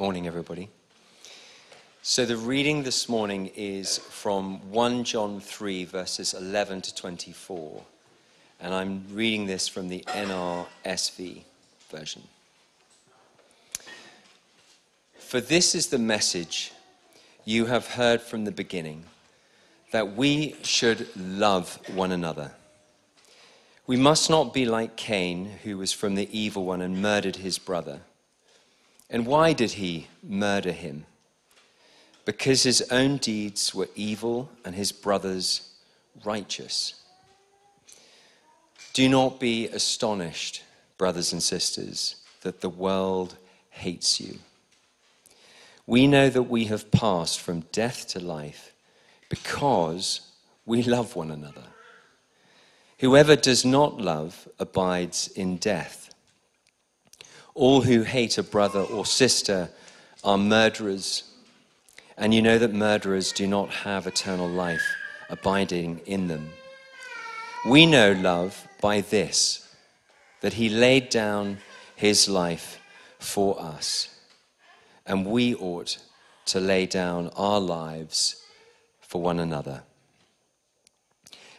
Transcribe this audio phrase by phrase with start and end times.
[0.00, 0.70] Morning, everybody.
[2.02, 7.82] So, the reading this morning is from 1 John 3, verses 11 to 24.
[8.60, 11.42] And I'm reading this from the NRSV
[11.90, 12.22] version.
[15.18, 16.70] For this is the message
[17.44, 19.02] you have heard from the beginning
[19.90, 22.52] that we should love one another.
[23.88, 27.58] We must not be like Cain, who was from the evil one and murdered his
[27.58, 28.02] brother.
[29.10, 31.06] And why did he murder him?
[32.24, 35.70] Because his own deeds were evil and his brother's
[36.24, 36.94] righteous.
[38.92, 40.62] Do not be astonished,
[40.98, 43.36] brothers and sisters, that the world
[43.70, 44.38] hates you.
[45.86, 48.74] We know that we have passed from death to life
[49.30, 50.20] because
[50.66, 51.64] we love one another.
[52.98, 56.07] Whoever does not love abides in death.
[57.58, 59.68] All who hate a brother or sister
[60.22, 61.24] are murderers,
[62.16, 64.94] and you know that murderers do not have eternal life
[65.28, 66.50] abiding in them.
[67.66, 69.68] We know love by this
[70.40, 71.58] that he laid down
[71.96, 72.80] his life
[73.18, 74.08] for us,
[75.04, 75.98] and we ought
[76.44, 78.40] to lay down our lives
[79.00, 79.82] for one another.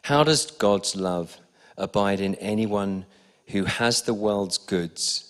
[0.04, 1.40] How does God's love
[1.78, 3.06] abide in anyone
[3.48, 5.26] who has the world's goods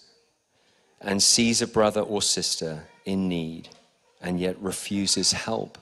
[1.01, 3.69] and sees a brother or sister in need
[4.21, 5.77] and yet refuses help?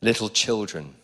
[0.00, 0.94] Little children,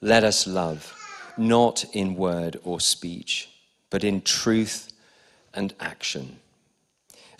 [0.00, 0.94] let us love,
[1.36, 3.48] not in word or speech,
[3.90, 4.92] but in truth
[5.54, 6.38] and action.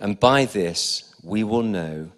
[0.01, 2.11] And by this we will know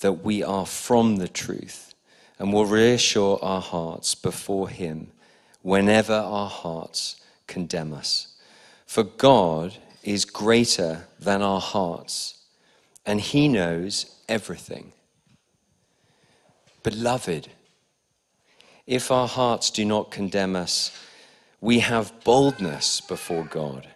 [0.00, 1.94] that we are from the truth
[2.38, 5.12] and will reassure our hearts before Him
[5.62, 7.16] whenever our hearts
[7.46, 8.34] condemn us.
[8.86, 12.38] For God is greater than our hearts,
[13.04, 14.92] and He knows everything.
[16.82, 17.48] Beloved,
[18.86, 20.96] if our hearts do not condemn us,
[21.60, 23.88] we have boldness before God,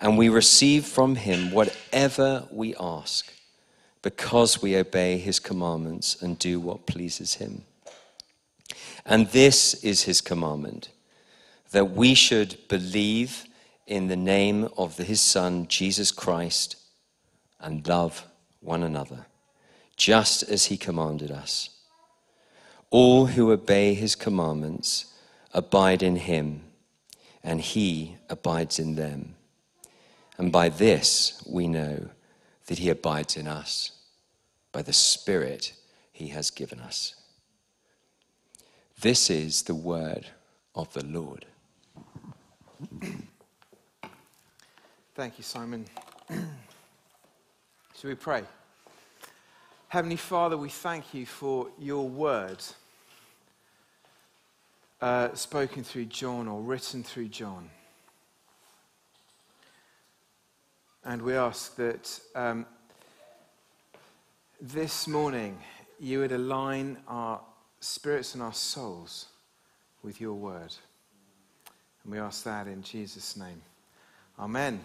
[0.00, 3.32] and we receive from Him whatever we ask
[4.02, 7.62] because we obey his commandments and do what pleases him.
[9.04, 10.90] And this is his commandment
[11.72, 13.44] that we should believe
[13.90, 16.76] in the name of his Son, Jesus Christ,
[17.58, 18.24] and love
[18.60, 19.26] one another,
[19.96, 21.70] just as he commanded us.
[22.90, 25.12] All who obey his commandments
[25.52, 26.62] abide in him,
[27.42, 29.34] and he abides in them.
[30.38, 32.10] And by this we know
[32.66, 33.90] that he abides in us
[34.70, 35.72] by the Spirit
[36.12, 37.16] he has given us.
[39.00, 40.28] This is the word
[40.76, 41.46] of the Lord.
[45.20, 45.84] Thank you, Simon.
[46.30, 48.42] Shall we pray?
[49.88, 52.56] Heavenly Father, we thank you for your word
[55.02, 57.68] uh, spoken through John or written through John.
[61.04, 62.64] And we ask that um,
[64.58, 65.58] this morning
[65.98, 67.42] you would align our
[67.80, 69.26] spirits and our souls
[70.02, 70.74] with your word.
[72.04, 73.60] And we ask that in Jesus' name.
[74.38, 74.80] Amen.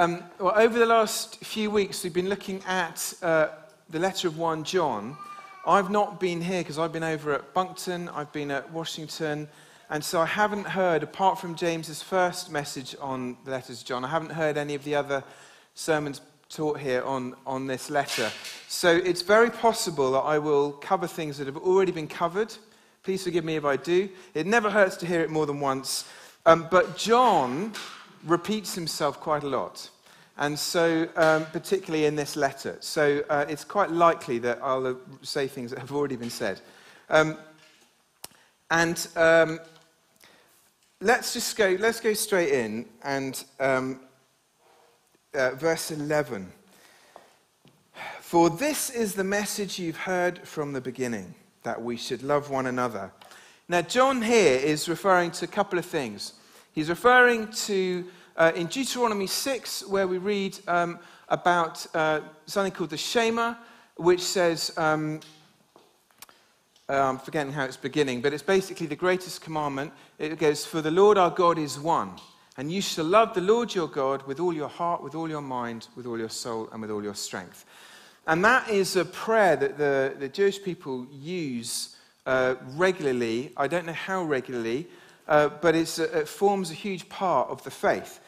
[0.00, 3.48] Um, well, over the last few weeks, we've been looking at uh,
[3.90, 5.14] the letter of 1 John.
[5.66, 9.46] I've not been here because I've been over at Bunkton, I've been at Washington,
[9.90, 14.02] and so I haven't heard, apart from James's first message on the letters of John,
[14.02, 15.22] I haven't heard any of the other
[15.74, 18.30] sermons taught here on, on this letter.
[18.68, 22.54] So it's very possible that I will cover things that have already been covered.
[23.02, 24.08] Please forgive me if I do.
[24.32, 26.08] It never hurts to hear it more than once.
[26.46, 27.74] Um, but John
[28.24, 29.90] repeats himself quite a lot.
[30.38, 32.76] And so, um, particularly in this letter.
[32.80, 36.60] So uh, it's quite likely that I'll say things that have already been said.
[37.10, 37.36] Um,
[38.70, 39.60] and um,
[41.00, 44.00] let's just go, let's go straight in and um,
[45.34, 46.52] uh, verse 11.
[48.20, 51.34] For this is the message you've heard from the beginning,
[51.64, 53.10] that we should love one another.
[53.68, 56.34] Now, John here is referring to a couple of things.
[56.72, 58.04] He's referring to,
[58.40, 60.98] uh, in Deuteronomy 6, where we read um,
[61.28, 63.54] about uh, something called the Shema,
[63.96, 65.20] which says, um,
[66.88, 69.92] uh, I'm forgetting how it's beginning, but it's basically the greatest commandment.
[70.18, 72.12] It goes, For the Lord our God is one.
[72.56, 75.42] And you shall love the Lord your God with all your heart, with all your
[75.42, 77.66] mind, with all your soul, and with all your strength.
[78.26, 81.94] And that is a prayer that the, the Jewish people use
[82.24, 83.52] uh, regularly.
[83.58, 84.88] I don't know how regularly,
[85.28, 85.88] uh, but it
[86.26, 88.18] forms a huge part of the faith.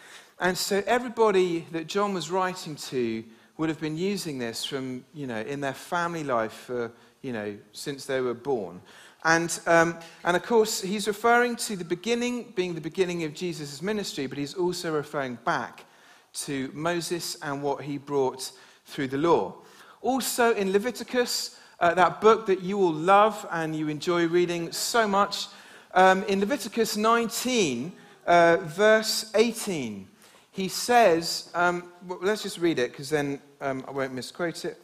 [0.42, 3.22] And so everybody that John was writing to
[3.58, 6.90] would have been using this from, you know, in their family life for,
[7.22, 8.80] you know, since they were born.
[9.22, 13.80] And, um, and of course, he's referring to the beginning being the beginning of Jesus'
[13.80, 15.84] ministry, but he's also referring back
[16.32, 18.50] to Moses and what he brought
[18.86, 19.54] through the law.
[20.00, 25.06] Also in Leviticus, uh, that book that you all love and you enjoy reading so
[25.06, 25.46] much,
[25.94, 27.92] um, in Leviticus 19,
[28.26, 30.08] uh, verse 18,
[30.52, 34.80] he says, um, well, let's just read it because then um, I won't misquote it.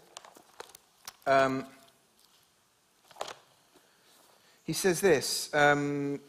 [1.27, 1.67] Um,
[4.65, 6.21] he says this um,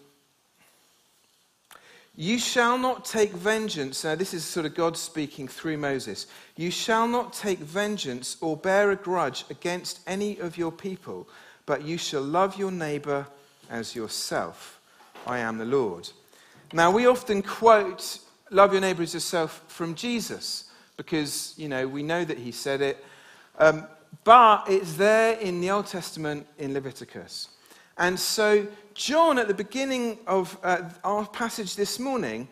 [2.18, 4.04] You shall not take vengeance.
[4.04, 6.28] Now, this is sort of God speaking through Moses.
[6.58, 11.30] You shall not take vengeance or bear a grudge against any of your people,
[11.66, 13.26] but you shall love your neighbor
[13.70, 14.82] as yourself.
[15.26, 16.10] I am the Lord.
[16.74, 18.20] Now, we often quote,
[18.52, 22.82] Love your neighbor as yourself from Jesus, because, you know, we know that he said
[22.82, 23.06] it.
[23.60, 23.86] Um,
[24.24, 27.50] but it's there in the Old Testament in Leviticus.
[27.98, 28.66] And so,
[28.96, 32.48] John, at the beginning of uh, our passage this morning,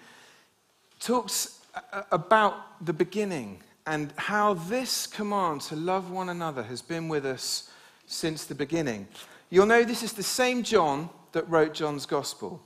[1.00, 7.08] talks uh, about the beginning and how this command to love one another has been
[7.08, 7.72] with us
[8.06, 9.08] since the beginning.
[9.50, 12.62] You'll know this is the same John that wrote John's Gospel.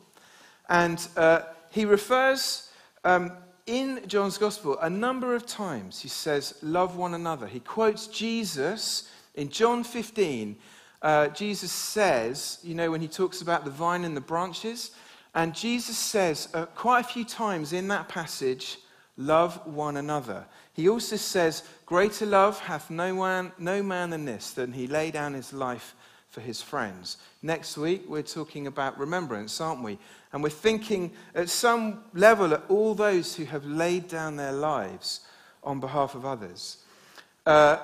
[0.68, 2.69] And uh, he refers
[3.03, 3.31] um,
[3.65, 7.48] in John's Gospel a number of times, he says, Love one another.
[7.48, 10.57] He quotes Jesus in John 15
[11.01, 14.92] uh, Jesus says, you know, when he talks about the vine and the branches,
[15.33, 18.77] and Jesus says uh, quite a few times in that passage,
[19.18, 20.45] love one another.
[20.74, 25.09] He also says, Greater love hath no, one, no man than this, than he lay
[25.09, 25.95] down his life
[26.31, 27.18] for his friends.
[27.42, 30.00] Next week, we're talking about remembrance, aren't we?
[30.31, 35.22] And we're thinking at some level at all those who have laid down their lives
[35.62, 36.78] on behalf of others.
[37.45, 37.78] Uh,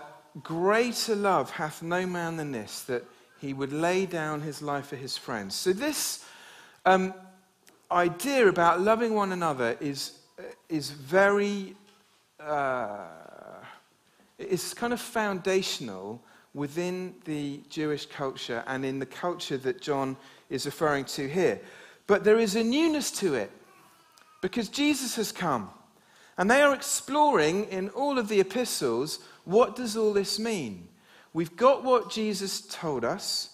[0.44, 3.04] Greater love hath no man than this, that
[3.40, 5.56] he would lay down his life for his friends.
[5.56, 6.24] So, this
[6.86, 7.14] um,
[7.92, 10.20] idea about loving one another is,
[10.70, 11.76] is very,
[12.40, 13.08] uh,
[14.38, 16.22] it's kind of foundational
[16.54, 20.18] within the Jewish culture and in the culture that John
[20.50, 21.60] is referring to here.
[22.08, 23.52] But there is a newness to it
[24.42, 25.70] because Jesus has come.
[26.38, 30.88] And they are exploring in all of the epistles what does all this mean?
[31.34, 33.52] We've got what Jesus told us.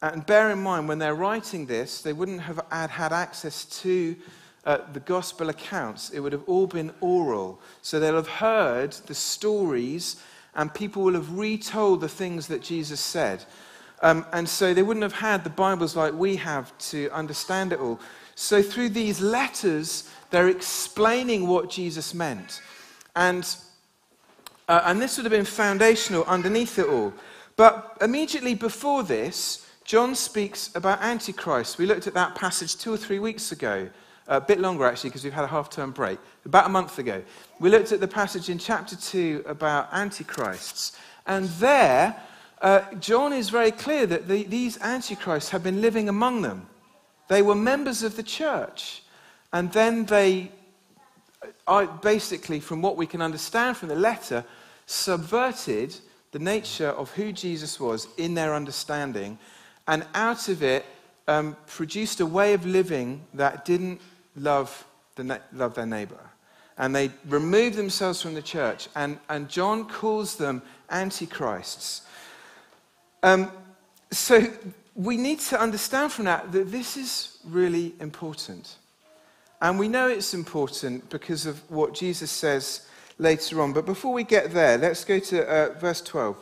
[0.00, 4.16] And bear in mind, when they're writing this, they wouldn't have had access to
[4.64, 6.10] uh, the gospel accounts.
[6.10, 7.60] It would have all been oral.
[7.82, 10.22] So they'll have heard the stories,
[10.54, 13.44] and people will have retold the things that Jesus said.
[14.02, 17.78] Um, and so they wouldn't have had the Bibles like we have to understand it
[17.78, 18.00] all.
[18.34, 22.60] So through these letters, they're explaining what Jesus meant.
[23.14, 23.46] And
[24.68, 27.12] uh, and this would have been foundational underneath it all.
[27.56, 31.78] But immediately before this, John speaks about Antichrist.
[31.78, 33.90] We looked at that passage two or three weeks ago,
[34.36, 37.22] a bit longer actually, because we've had a half term break, about a month ago.
[37.60, 40.96] We looked at the passage in chapter 2 about Antichrists.
[41.26, 42.16] And there,
[42.60, 46.66] uh, John is very clear that the, these Antichrists have been living among them.
[47.28, 49.02] They were members of the church.
[49.52, 50.50] And then they,
[51.66, 54.44] uh, basically, from what we can understand from the letter,
[54.86, 55.94] subverted
[56.32, 59.38] the nature of who Jesus was in their understanding,
[59.86, 60.86] and out of it
[61.28, 64.00] um, produced a way of living that didn't
[64.36, 64.84] love,
[65.16, 66.20] the love their neighbor.
[66.78, 72.02] And they remove themselves from the church, and, and John calls them antichrists.
[73.22, 73.50] Um,
[74.10, 74.46] so
[74.94, 78.76] we need to understand from that that this is really important.
[79.60, 82.86] And we know it's important because of what Jesus says
[83.18, 83.72] later on.
[83.72, 86.36] But before we get there, let's go to uh, verse 12.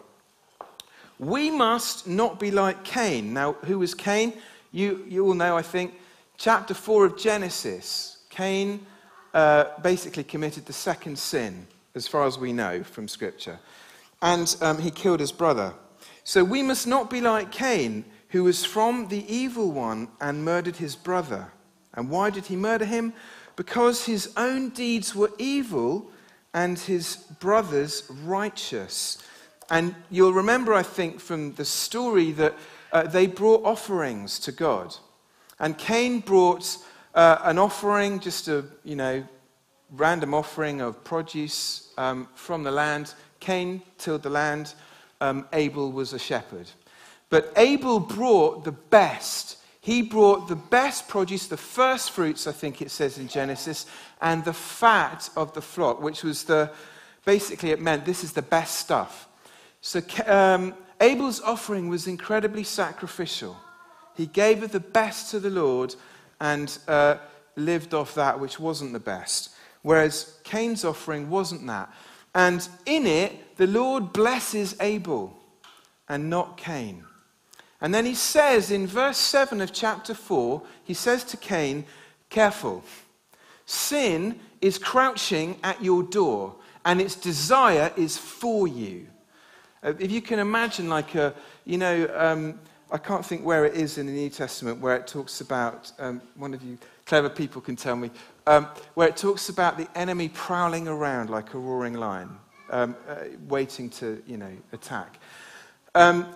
[1.18, 3.34] We must not be like Cain.
[3.34, 4.32] Now, who was Cain?
[4.72, 5.94] You, you all know, I think,
[6.40, 8.16] chapter 4 of Genesis.
[8.30, 8.86] Cain
[9.34, 13.58] uh, basically committed the second sin, as far as we know from Scripture.
[14.22, 15.74] And um, he killed his brother.
[16.24, 20.76] So we must not be like Cain, who was from the evil one and murdered
[20.76, 21.52] his brother.
[21.92, 23.12] And why did he murder him?
[23.56, 26.10] Because his own deeds were evil
[26.54, 29.22] and his brothers righteous.
[29.68, 32.54] And you'll remember, I think, from the story that
[32.92, 34.96] uh, they brought offerings to God.
[35.60, 36.78] And Cain brought
[37.14, 39.24] uh, an offering, just a, you know,
[39.90, 43.14] random offering of produce um, from the land.
[43.40, 44.74] Cain tilled the land.
[45.20, 46.68] Um, Abel was a shepherd.
[47.28, 49.58] But Abel brought the best.
[49.80, 53.86] He brought the best produce, the first fruits, I think it says in Genesis,
[54.20, 56.70] and the fat of the flock, which was the,
[57.24, 59.28] basically, it meant this is the best stuff.
[59.80, 63.56] So um, Abel's offering was incredibly sacrificial.
[64.16, 65.94] He gave of the best to the Lord
[66.40, 67.16] and uh,
[67.56, 69.50] lived off that which wasn't the best.
[69.82, 71.92] Whereas Cain's offering wasn't that.
[72.34, 75.36] And in it, the Lord blesses Abel
[76.08, 77.04] and not Cain.
[77.80, 81.86] And then he says in verse 7 of chapter 4, he says to Cain,
[82.28, 82.84] Careful,
[83.64, 89.06] sin is crouching at your door, and its desire is for you.
[89.82, 92.60] Uh, if you can imagine, like a, you know, um,
[92.92, 96.20] I can't think where it is in the New Testament where it talks about, um,
[96.34, 98.10] one of you clever people can tell me,
[98.46, 102.30] um, where it talks about the enemy prowling around like a roaring lion,
[102.70, 103.16] um, uh,
[103.48, 105.18] waiting to, you know, attack.
[105.94, 106.26] Um,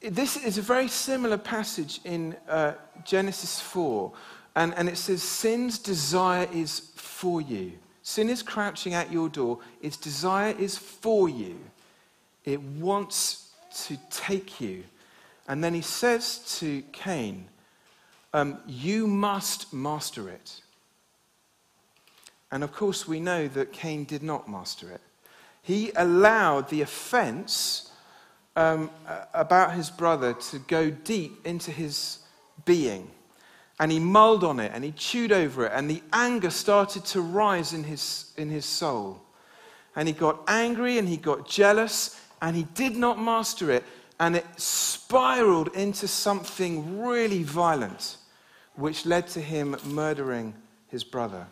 [0.00, 2.72] this is a very similar passage in uh,
[3.04, 4.12] Genesis 4,
[4.56, 7.72] and, and it says, Sin's desire is for you.
[8.02, 11.56] Sin is crouching at your door, its desire is for you.
[12.44, 13.50] It wants
[13.86, 14.84] to take you.
[15.48, 17.48] And then he says to Cain,
[18.34, 20.60] um, You must master it.
[22.52, 25.00] And of course, we know that Cain did not master it.
[25.62, 27.90] He allowed the offense
[28.56, 28.90] um,
[29.34, 32.18] about his brother to go deep into his
[32.64, 33.10] being.
[33.80, 37.20] And he mulled on it and he chewed over it, and the anger started to
[37.20, 39.22] rise in his, in his soul.
[39.94, 43.84] And he got angry and he got jealous and he did not master it,
[44.20, 48.16] and it spiraled into something really violent,
[48.74, 50.54] which led to him murdering
[50.88, 51.46] his brother.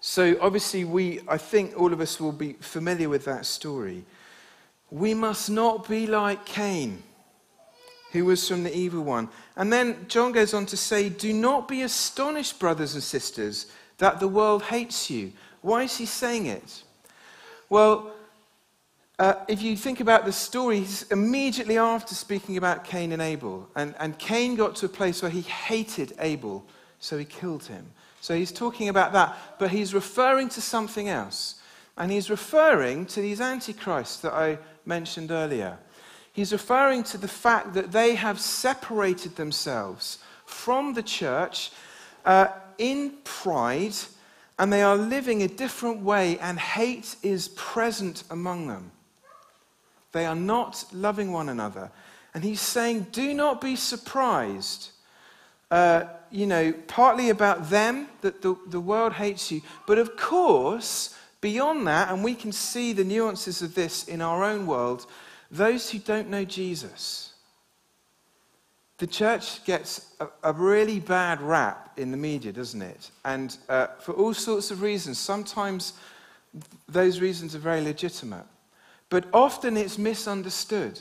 [0.00, 4.04] So, obviously, we, I think all of us will be familiar with that story.
[4.90, 7.02] We must not be like Cain,
[8.10, 9.28] who was from the evil one.
[9.56, 13.66] And then John goes on to say, Do not be astonished, brothers and sisters,
[13.98, 15.32] that the world hates you.
[15.60, 16.82] Why is he saying it?
[17.70, 18.12] Well,
[19.22, 23.68] uh, if you think about the story, he's immediately after speaking about Cain and Abel.
[23.76, 26.66] And, and Cain got to a place where he hated Abel,
[26.98, 27.86] so he killed him.
[28.20, 31.60] So he's talking about that, but he's referring to something else.
[31.96, 35.78] And he's referring to these antichrists that I mentioned earlier.
[36.32, 41.70] He's referring to the fact that they have separated themselves from the church
[42.24, 43.94] uh, in pride
[44.58, 48.90] and they are living a different way, and hate is present among them.
[50.12, 51.90] They are not loving one another.
[52.34, 54.90] And he's saying, do not be surprised.
[55.70, 61.16] Uh, you know, partly about them, that the, the world hates you, but of course,
[61.40, 65.06] beyond that, and we can see the nuances of this in our own world,
[65.50, 67.32] those who don't know Jesus
[69.02, 73.10] the church gets a, a, really bad rap in the media, doesn't it?
[73.24, 75.18] And uh, for all sorts of reasons.
[75.18, 75.94] Sometimes
[76.88, 78.44] those reasons are very legitimate,
[79.12, 80.98] but often it's misunderstood.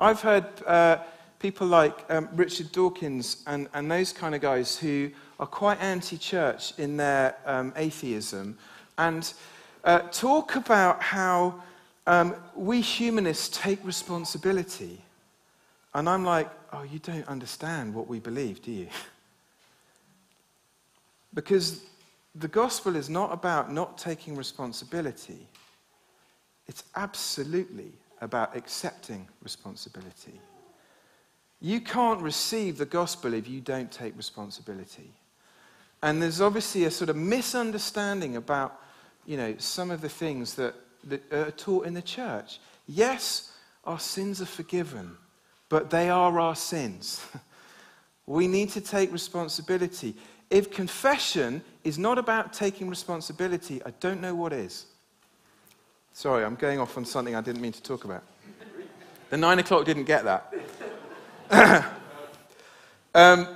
[0.00, 0.96] I've heard uh,
[1.38, 6.16] people like um, Richard Dawkins and, and those kind of guys who are quite anti
[6.16, 8.56] church in their um, atheism
[8.96, 9.30] and
[9.84, 11.62] uh, talk about how
[12.06, 14.98] um, we humanists take responsibility.
[15.92, 18.88] And I'm like, oh, you don't understand what we believe, do you?
[21.34, 21.82] because
[22.34, 25.46] the gospel is not about not taking responsibility,
[26.68, 30.40] it's absolutely about accepting responsibility.
[31.60, 35.10] You can't receive the gospel if you don't take responsibility.
[36.02, 38.80] And there's obviously a sort of misunderstanding about,
[39.24, 42.60] you know, some of the things that, that are taught in the church.
[42.86, 43.52] Yes,
[43.84, 45.16] our sins are forgiven
[45.68, 47.24] but they are our sins.
[48.26, 50.14] we need to take responsibility.
[50.50, 54.86] If confession is not about taking responsibility, I don't know what is.
[56.16, 58.22] Sorry, I'm going off on something I didn't mean to talk about.
[59.28, 60.54] The nine o'clock didn't get that.
[63.14, 63.46] um,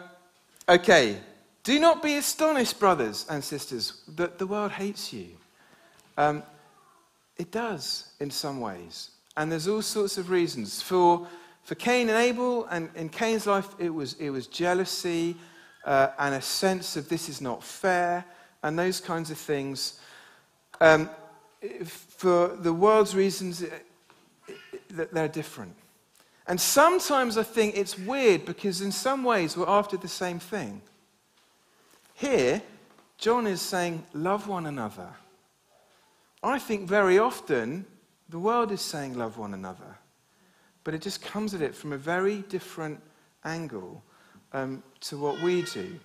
[0.69, 1.17] okay.
[1.63, 5.29] Do not be astonished, brothers and sisters, that the world hates you.
[6.19, 6.43] Um,
[7.39, 9.13] it does in some ways.
[9.39, 10.83] And there's all sorts of reasons.
[10.83, 11.27] For
[11.63, 15.35] for Cain and Abel, and in Cain's life, it was, it was jealousy
[15.87, 18.23] uh, and a sense of this is not fair
[18.63, 19.99] and those kinds of things.
[20.79, 21.09] Um,
[21.87, 23.87] for the world's reasons, it,
[24.49, 25.75] it, they're different.
[26.47, 30.83] And sometimes I think it's weird because, in some ways, we're after the same thing.
[32.15, 32.63] Here,
[33.19, 35.09] John is saying, Love one another.
[36.43, 37.85] I think very often
[38.29, 39.97] the world is saying, Love one another.
[40.83, 43.01] but it just comes at it from a very different
[43.45, 44.03] angle
[44.53, 46.01] um, to what we do.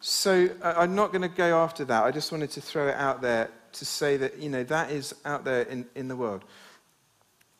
[0.00, 2.04] So uh, I'm not going to go after that.
[2.04, 5.14] I just wanted to throw it out there to say that, you know, that is
[5.24, 6.44] out there in, in the world.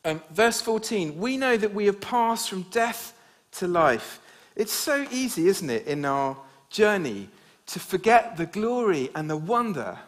[0.05, 3.13] Um, verse 14, we know that we have passed from death
[3.53, 4.21] to life.
[4.55, 6.37] It's so easy, isn't it, in our
[6.71, 7.29] journey
[7.67, 9.99] to forget the glory and the wonder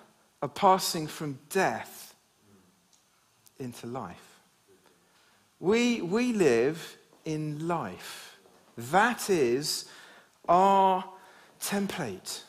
[0.40, 2.14] of passing from death
[3.58, 4.40] into life.
[5.60, 8.38] We, we live in life.
[8.76, 9.86] That is
[10.48, 11.04] our
[11.60, 12.42] template.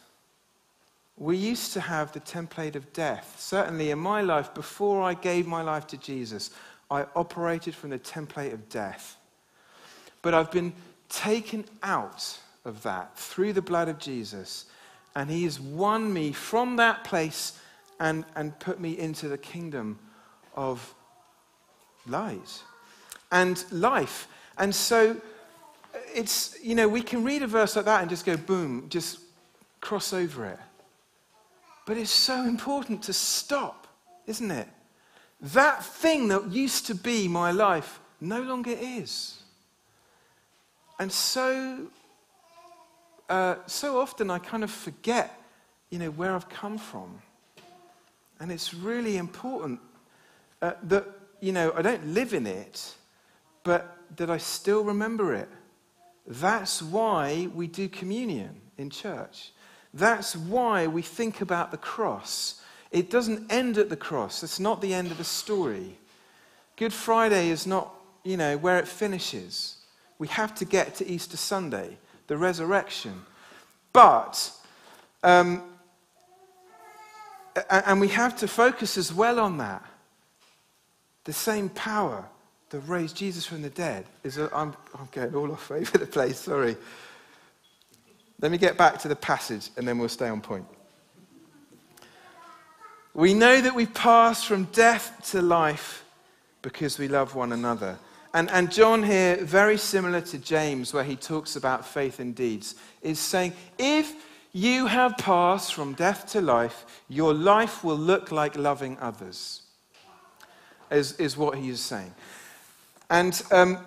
[1.20, 3.36] We used to have the template of death.
[3.38, 6.50] Certainly in my life, before I gave my life to Jesus,
[6.90, 9.18] I operated from the template of death.
[10.22, 10.74] But I've been
[11.10, 14.66] taken out of that through the blood of Jesus,
[15.14, 17.60] and He has won me from that place
[18.00, 20.00] and, and put me into the kingdom
[20.56, 20.94] of
[22.08, 22.64] light
[23.30, 24.28] and life.
[24.58, 25.20] And so
[26.14, 29.20] it's, you know, we can read a verse like that and just go, boom, just
[29.82, 30.60] cross over it.
[31.86, 33.88] But it's so important to stop,
[34.28, 34.68] isn't it?
[35.42, 39.42] That thing that used to be my life no longer is.
[41.00, 41.88] And so,
[43.30, 45.40] uh, so often I kind of forget,
[45.90, 47.22] you know, where I've come from.
[48.40, 49.80] And it's really important
[50.62, 51.06] uh, that,
[51.40, 52.96] you know, I don't live in it,
[53.64, 55.50] but that I still remember it.
[56.28, 59.52] That's why we do communion in church.
[59.94, 62.62] That's why we think about the cross.
[62.92, 64.44] It doesn't end at the cross.
[64.44, 65.98] It's not the end of the story.
[66.76, 67.94] Good Friday is not,
[68.24, 69.78] you know, where it finishes.
[70.18, 73.24] We have to get to Easter Sunday, the resurrection.
[73.94, 74.52] But,
[75.24, 75.64] um,
[77.70, 79.84] and we have to focus as well on that.
[81.26, 82.26] The same power
[82.70, 86.06] that raised Jesus from the dead is, i am I'm going all off over the
[86.06, 86.78] place, sorry.
[88.42, 90.66] Let me get back to the passage and then we'll stay on point.
[93.14, 96.06] We know that we pass from death to life
[96.62, 97.98] because we love one another.
[98.34, 102.76] And, and John here, very similar to James, where he talks about faith and deeds,
[103.02, 104.14] is saying, if
[104.54, 109.64] you have passed from death to life, your life will look like loving others,
[110.92, 112.14] is, is what he is saying.
[113.10, 113.80] And, um,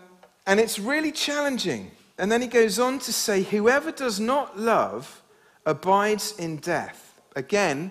[0.46, 1.92] and it's really challenging.
[2.18, 5.22] And then he goes on to say, Whoever does not love
[5.64, 7.20] abides in death.
[7.35, 7.90] Again,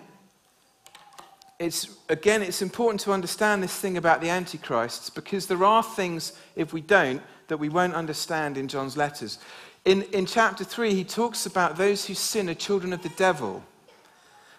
[1.58, 6.32] it's, again, it's important to understand this thing about the Antichrists because there are things,
[6.56, 9.38] if we don't, that we won't understand in John's letters.
[9.84, 13.62] In, in chapter 3, he talks about those who sin are children of the devil.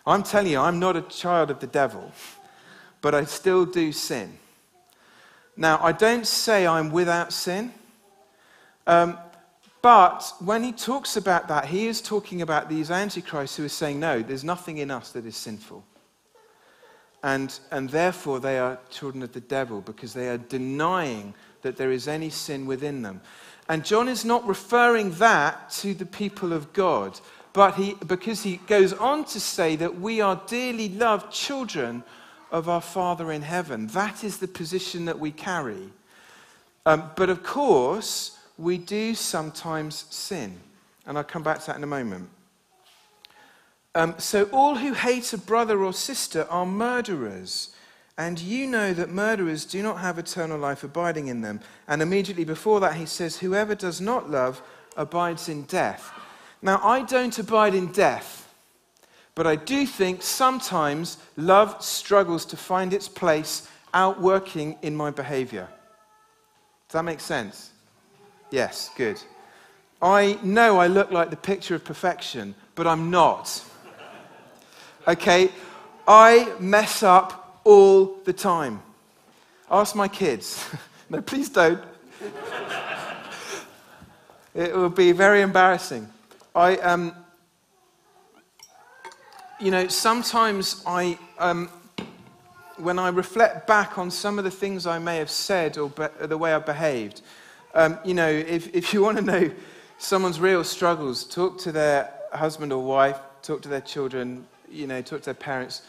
[0.05, 2.11] I'm telling you, I'm not a child of the devil,
[3.01, 4.37] but I still do sin.
[5.55, 7.73] Now, I don't say I'm without sin,
[8.87, 9.17] um,
[9.83, 13.99] but when he talks about that, he is talking about these antichrists who are saying,
[13.99, 15.83] no, there's nothing in us that is sinful.
[17.21, 21.91] And, and therefore, they are children of the devil because they are denying that there
[21.91, 23.19] is any sin within them.
[23.67, 27.19] And John is not referring that to the people of God,
[27.51, 32.05] but he, because he goes on to say that we are dearly loved children
[32.51, 33.87] of our Father in heaven.
[33.87, 35.89] That is the position that we carry.
[36.85, 40.59] Um, but of course, we do sometimes sin.
[41.05, 42.29] And I'll come back to that in a moment.
[43.95, 47.75] Um, so, all who hate a brother or sister are murderers.
[48.17, 51.61] And you know that murderers do not have eternal life abiding in them.
[51.87, 54.61] And immediately before that, he says, Whoever does not love
[54.95, 56.11] abides in death.
[56.61, 58.39] Now, I don't abide in death.
[59.35, 65.67] But I do think sometimes love struggles to find its place outworking in my behavior.
[66.87, 67.72] Does that make sense?
[68.53, 69.19] Yes, good.
[69.99, 73.65] I know I look like the picture of perfection, but I'm not.
[75.07, 75.49] Okay?
[76.07, 78.83] I mess up all the time.
[79.71, 80.63] Ask my kids.
[81.09, 81.83] no, please don't.
[84.53, 86.07] it will be very embarrassing.
[86.53, 87.15] I, um,
[89.59, 91.69] you know, sometimes I, um,
[92.77, 96.27] when I reflect back on some of the things I may have said or be-
[96.27, 97.23] the way I behaved,
[97.73, 99.51] um, you know, if, if you want to know
[99.97, 105.01] someone's real struggles, talk to their husband or wife, talk to their children, you know,
[105.01, 105.83] talk to their parents.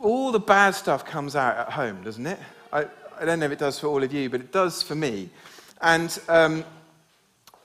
[0.00, 2.38] All the bad stuff comes out at home, doesn't it?
[2.72, 2.86] I,
[3.18, 5.28] I don't know if it does for all of you, but it does for me.
[5.80, 6.64] And um,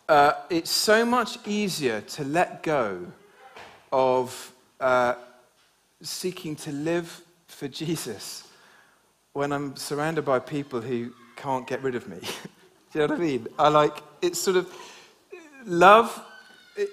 [0.08, 3.06] uh, it's so much easier to let go
[3.92, 5.16] of uh,
[6.02, 8.48] seeking to live for Jesus
[9.34, 12.20] when I'm surrounded by people who can't get rid of me.
[12.96, 13.48] Do you know what I mean?
[13.60, 14.74] I like, it's sort of,
[15.66, 16.24] love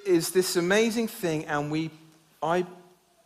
[0.05, 1.93] is this amazing thing, and we,
[2.43, 2.67] I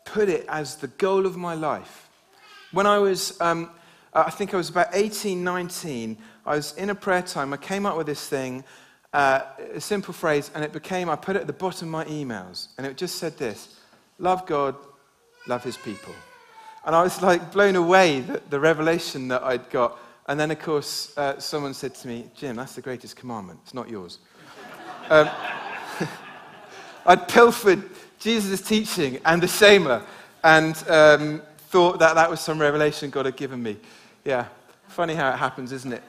[0.05, 2.11] put it as the goal of my life.
[2.73, 3.71] When I was, um,
[4.13, 7.55] I think I was about 18, 19, I was in a prayer time.
[7.55, 8.63] I came up with this thing,
[9.15, 9.41] uh,
[9.73, 12.69] a simple phrase, and it became, I put it at the bottom of my emails,
[12.77, 13.75] and it just said this
[14.19, 14.77] Love God,
[15.47, 16.13] love his people.
[16.85, 19.99] And I was like blown away that the revelation that I'd got.
[20.29, 23.61] And then, of course, uh, someone said to me, Jim, that's the greatest commandment.
[23.63, 24.19] It's not yours.
[25.09, 25.29] um,
[27.07, 27.83] I'd pilfered
[28.19, 30.03] Jesus' teaching and the Shema
[30.43, 33.77] and um, thought that that was some revelation God had given me.
[34.25, 34.47] Yeah,
[34.89, 36.03] funny how it happens, isn't it?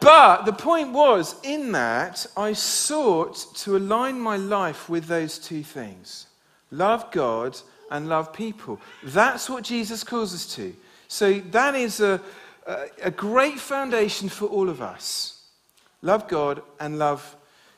[0.00, 5.62] but the point was, in that, I sought to align my life with those two
[5.62, 6.26] things
[6.70, 7.56] love God
[7.90, 8.80] and love people.
[9.04, 10.74] That's what Jesus calls us to.
[11.06, 12.20] So that is a,
[12.66, 15.46] a, great foundation for all of us.
[16.02, 17.36] Love God and love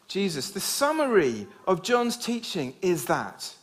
[0.08, 0.50] Jesus.
[0.50, 3.54] The summary of John's teaching is that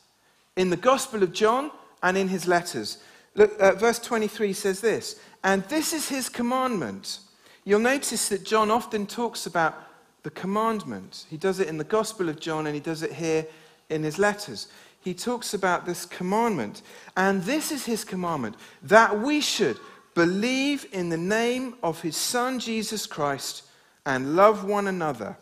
[0.55, 2.97] in the Gospel of John and in his letters.
[3.35, 7.19] Look, uh, verse 23 says this, and this is his commandment.
[7.65, 9.75] You'll notice that John often talks about
[10.23, 11.25] the commandment.
[11.29, 13.45] He does it in the Gospel of John and he does it here
[13.89, 14.67] in his letters.
[15.01, 16.81] He talks about this commandment.
[17.17, 19.77] And this is his commandment that we should
[20.13, 23.63] believe in the name of his Son, Jesus Christ,
[24.05, 25.37] and love one another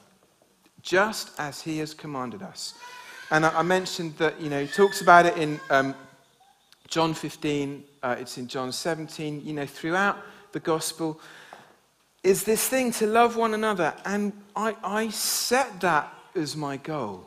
[0.82, 2.74] just as he has commanded us.
[3.30, 5.96] And I, mentioned that, you know, he talks about it in um,
[6.88, 10.18] John 15, uh, it's in John 17, you know, throughout
[10.52, 11.20] the gospel,
[12.24, 13.94] is this thing to love one another.
[14.04, 17.26] And I, I set that as my goal,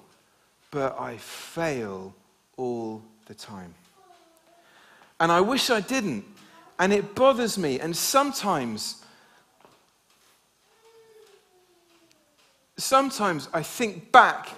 [0.70, 2.14] but I fail
[2.58, 3.74] all the time.
[5.18, 6.24] And I wish I didn't.
[6.78, 7.80] And it bothers me.
[7.80, 9.04] And sometimes
[12.76, 14.48] sometimes I think back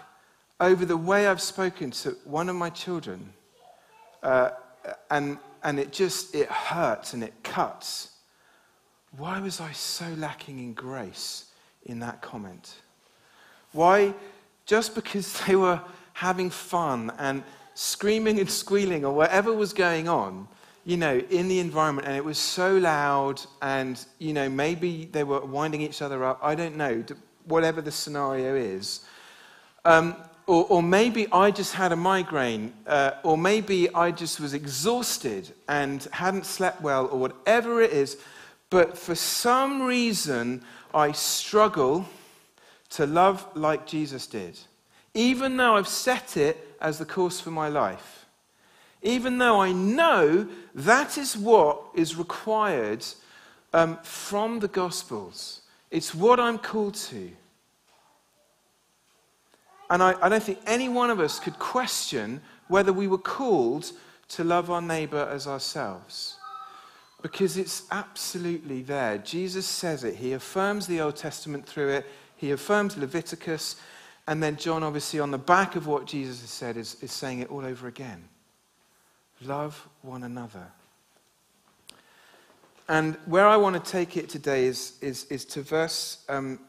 [0.61, 3.33] over the way I've spoken to one of my children,
[4.23, 4.51] uh,
[5.11, 8.11] and, and it just it hurts and it cuts.
[9.17, 11.47] Why was I so lacking in grace
[11.85, 12.77] in that comment?
[13.73, 14.15] Why,
[14.65, 15.81] just because they were
[16.15, 17.43] having fun and
[17.75, 20.49] screaming and squealing or whatever was going on,
[20.87, 25.25] you know, in the environment, and it was so loud, and, you know, maybe they
[25.25, 26.39] were winding each other up.
[26.41, 27.05] I don't know
[27.45, 29.01] whatever the scenario is.
[29.85, 30.15] Um,
[30.47, 35.53] or, or, maybe I just had a migraine, uh, or maybe I just was exhausted
[35.69, 38.17] and hadn't slept well, or whatever it is.
[38.71, 40.63] But for some reason,
[40.95, 42.07] I struggle
[42.91, 44.57] to love like Jesus did,
[45.15, 48.26] even though I've set it as the course for my life.
[49.07, 53.05] Even though I know that is what is required
[53.73, 55.61] um, from the Gospels.
[55.93, 57.31] It's what I'm called to.
[59.91, 63.93] And I, I don't think any one of us could question whether we were called
[64.31, 66.37] to love our neighbor as ourselves.
[67.23, 69.19] Because it's absolutely there.
[69.19, 70.17] Jesus says it.
[70.17, 73.77] He affirms the Old Testament through it, he affirms Leviticus.
[74.27, 77.39] And then John, obviously, on the back of what Jesus has said, is, is saying
[77.39, 78.25] it all over again.
[79.43, 80.67] Love one another.
[82.89, 86.61] And where I want to take it today is, is, is to verse um,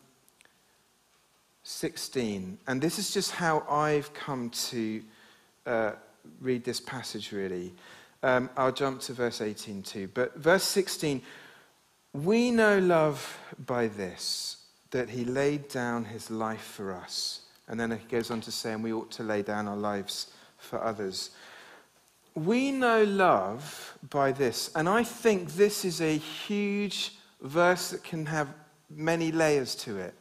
[1.63, 2.57] 16.
[2.67, 5.03] And this is just how I've come to
[5.65, 5.91] uh,
[6.41, 7.73] read this passage, really.
[8.23, 10.09] Um, I'll jump to verse 18 too.
[10.13, 11.21] But verse 16
[12.13, 14.57] we know love by this,
[14.91, 17.41] that he laid down his life for us.
[17.67, 20.31] And then he goes on to say, and we ought to lay down our lives
[20.57, 21.31] for others.
[22.37, 28.27] We know love by this, and I think this is a huge verse that can
[28.27, 28.47] have
[28.91, 30.13] many layers to it.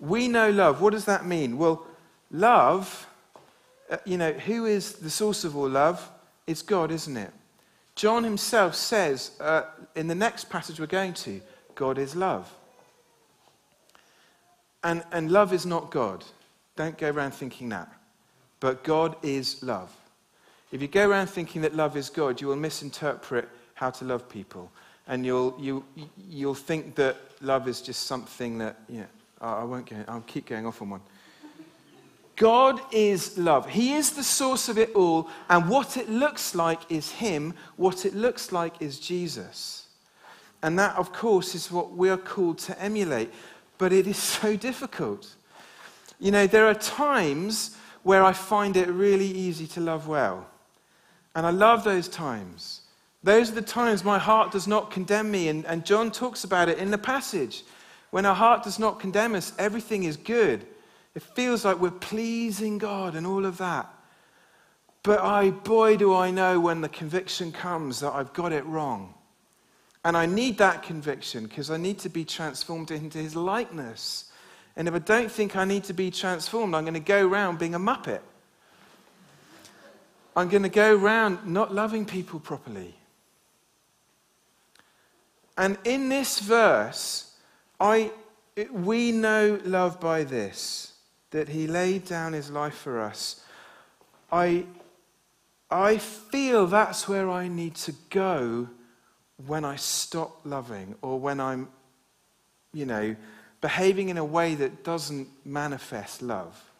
[0.00, 0.80] We know love.
[0.80, 1.56] What does that mean?
[1.56, 1.86] Well,
[2.32, 3.06] love,
[3.88, 6.10] uh, you know, who is the source of all love?
[6.48, 7.30] It's God, isn't it?
[7.94, 9.62] John himself says uh,
[9.94, 11.40] in the next passage we're going to,
[11.76, 12.52] God is love.
[14.82, 16.24] And, and love is not God.
[16.74, 17.88] Don't go around thinking that.
[18.58, 19.96] But God is love.
[20.72, 24.26] If you go around thinking that love is God, you will misinterpret how to love
[24.28, 24.72] people.
[25.06, 25.84] And you'll, you,
[26.28, 29.06] you'll think that love is just something that, you know,
[29.40, 31.00] I won't go, I'll keep going off on one.
[32.36, 33.68] God is love.
[33.68, 35.28] He is the source of it all.
[35.50, 37.54] And what it looks like is Him.
[37.76, 39.88] What it looks like is Jesus.
[40.62, 43.30] And that, of course, is what we are called to emulate.
[43.76, 45.28] But it is so difficult.
[46.18, 50.46] You know, there are times where I find it really easy to love well.
[51.34, 52.82] And I love those times.
[53.22, 55.48] Those are the times my heart does not condemn me.
[55.48, 57.64] And, and John talks about it in the passage
[58.10, 60.66] When our heart does not condemn us, everything is good.
[61.14, 63.88] It feels like we're pleasing God and all of that.
[65.02, 69.14] But I, boy, do I know when the conviction comes that I've got it wrong.
[70.04, 74.30] And I need that conviction because I need to be transformed into his likeness.
[74.76, 77.58] And if I don't think I need to be transformed, I'm going to go around
[77.58, 78.20] being a muppet.
[80.34, 82.94] I'm going to go around not loving people properly.
[85.58, 87.34] And in this verse,
[87.78, 88.10] I,
[88.70, 90.94] we know love by this,
[91.30, 93.44] that he laid down his life for us.
[94.30, 94.64] I,
[95.70, 98.68] I feel that's where I need to go
[99.46, 101.68] when I stop loving or when I'm,
[102.72, 103.16] you know,
[103.60, 106.71] behaving in a way that doesn't manifest love.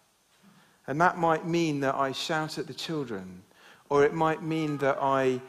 [0.86, 3.42] And that might mean that I shout at the children,
[3.88, 5.40] or it might mean that I,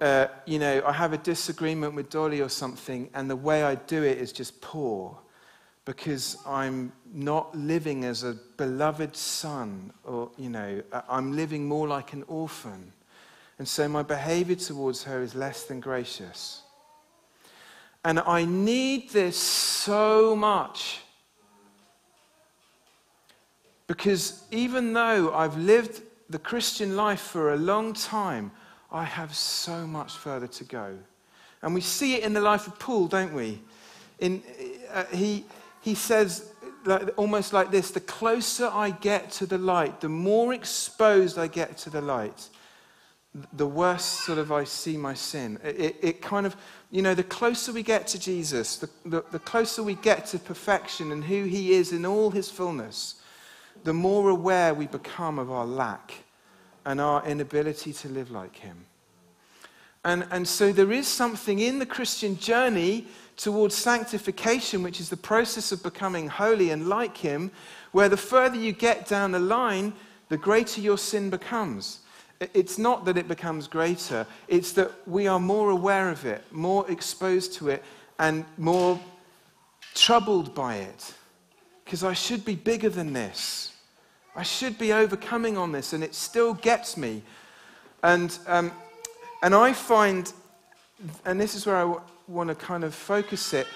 [0.00, 3.76] uh, you know, I have a disagreement with Dolly or something, and the way I
[3.76, 5.16] do it is just poor
[5.84, 12.12] because I'm not living as a beloved son, or, you know, I'm living more like
[12.12, 12.92] an orphan.
[13.58, 16.62] And so my behavior towards her is less than gracious.
[18.04, 21.00] And I need this so much.
[23.86, 28.50] Because even though I've lived the Christian life for a long time,
[28.90, 30.98] I have so much further to go.
[31.62, 33.60] And we see it in the life of Paul, don't we?
[34.18, 34.42] In,
[34.92, 35.44] uh, he,
[35.82, 36.52] he says
[36.86, 41.46] like, almost like this the closer I get to the light, the more exposed I
[41.46, 42.48] get to the light,
[43.52, 45.58] the worse sort of I see my sin.
[45.62, 46.56] It, it, kind of,
[46.90, 50.38] you know, the closer we get to Jesus, the, the, the, closer we get to
[50.38, 53.16] perfection and who he is in all his fullness,
[53.84, 56.24] the more aware we become of our lack
[56.84, 58.86] and our inability to live like him.
[60.04, 65.16] And, and so there is something in the Christian journey towards sanctification, which is the
[65.16, 67.50] process of becoming holy and like him,
[67.90, 69.92] where the further you get down the line,
[70.28, 72.00] the greater your sin becomes.
[72.54, 76.88] It's not that it becomes greater, it's that we are more aware of it, more
[76.90, 77.82] exposed to it,
[78.18, 79.00] and more
[79.94, 81.14] troubled by it.
[81.86, 83.72] Because I should be bigger than this.
[84.34, 87.22] I should be overcoming on this, and it still gets me.
[88.02, 88.72] And, um,
[89.42, 90.30] and I find,
[91.24, 93.66] and this is where I w- want to kind of focus it,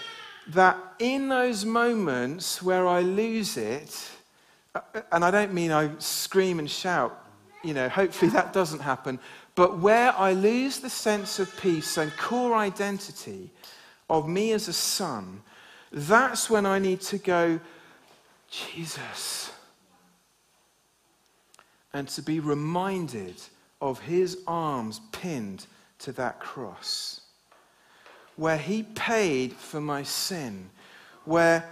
[0.49, 4.11] that in those moments where I lose it,
[4.75, 4.81] uh,
[5.13, 7.17] and I don't mean I scream and shout,
[7.63, 9.19] you know, hopefully that doesn't happen.
[9.55, 13.51] But where I lose the sense of peace and core identity
[14.09, 15.43] of me as a son,
[15.93, 17.61] that's when I need to go,
[18.51, 19.53] Jesus.
[21.93, 23.37] And to be reminded
[23.81, 25.67] of his arms pinned
[26.01, 27.21] to that cross,
[28.37, 30.71] where he paid for my sin,
[31.25, 31.69] where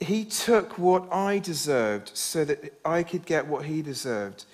[0.00, 4.44] he took what I deserved so that I could get what he deserved.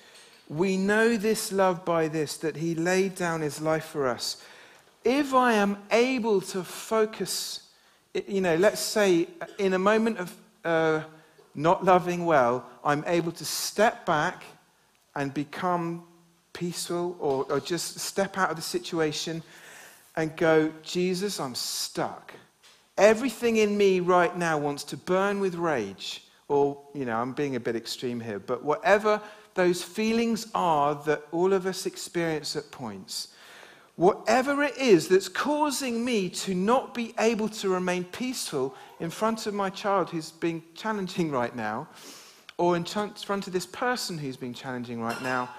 [0.49, 4.43] We know this love by this, that he laid down his life for us.
[5.03, 7.61] If I am able to focus,
[8.27, 9.27] you know, let's say
[9.57, 11.03] in a moment of uh,
[11.53, 14.43] not loving well, I'm able to step back
[15.15, 16.03] and become
[16.51, 19.41] peaceful or, or just step out of the situation
[20.15, 22.33] and go, Jesus, I'm stuck.
[22.97, 26.23] Everything in me right now wants to burn with rage.
[26.47, 29.21] Or, you know, I'm being a bit extreme here, but whatever
[29.55, 33.29] those feelings are that all of us experience at points,
[33.95, 39.45] whatever it is that's causing me to not be able to remain peaceful in front
[39.47, 41.87] of my child who's being challenging right now,
[42.57, 45.49] or in front of this person who's being challenging right now,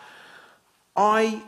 [0.96, 1.42] I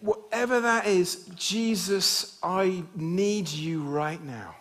[0.00, 4.56] whatever that is, Jesus, I need you right now.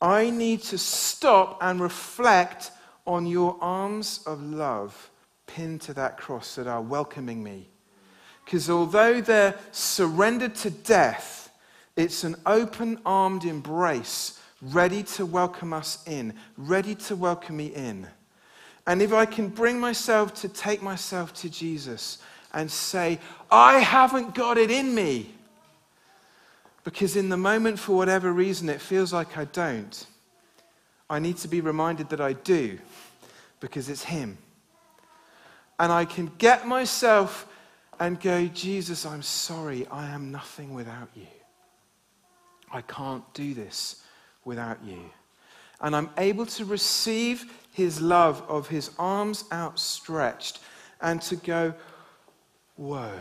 [0.00, 2.70] I need to stop and reflect
[3.06, 5.10] on your arms of love
[5.46, 7.68] pinned to that cross that are welcoming me.
[8.44, 11.50] Because although they're surrendered to death,
[11.96, 18.06] it's an open armed embrace ready to welcome us in, ready to welcome me in.
[18.86, 22.18] And if I can bring myself to take myself to Jesus
[22.52, 23.18] and say,
[23.50, 25.34] I haven't got it in me.
[26.84, 30.06] Because in the moment, for whatever reason, it feels like I don't.
[31.10, 32.78] I need to be reminded that I do
[33.60, 34.38] because it's Him.
[35.78, 37.46] And I can get myself
[38.00, 41.26] and go, Jesus, I'm sorry, I am nothing without you.
[42.72, 44.02] I can't do this
[44.44, 45.10] without you.
[45.80, 50.60] And I'm able to receive His love of His arms outstretched
[51.00, 51.74] and to go,
[52.76, 53.12] Whoa,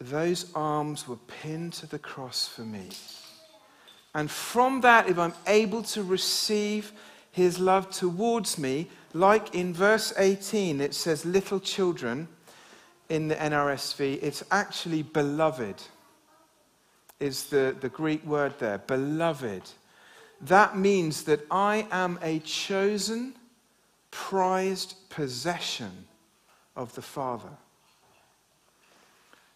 [0.00, 2.88] those arms were pinned to the cross for me.
[4.14, 6.92] And from that, if I'm able to receive
[7.30, 12.26] his love towards me, like in verse 18, it says, little children
[13.08, 15.82] in the NRSV, it's actually beloved,
[17.20, 18.78] is the, the Greek word there.
[18.78, 19.62] Beloved.
[20.40, 23.34] That means that I am a chosen,
[24.10, 26.06] prized possession
[26.76, 27.50] of the Father.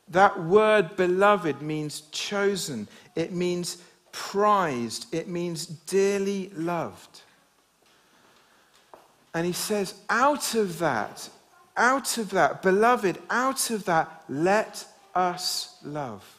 [0.08, 3.78] That word beloved means chosen, it means
[4.12, 7.22] prized, it means dearly loved.
[9.32, 11.28] And he says, out of that,
[11.76, 16.33] out of that, beloved, out of that, let us love.